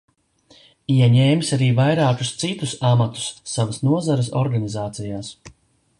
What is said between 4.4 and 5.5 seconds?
organizācijās.